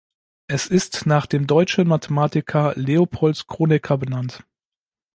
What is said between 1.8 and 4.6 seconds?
Mathematiker Leopold Kronecker benannt.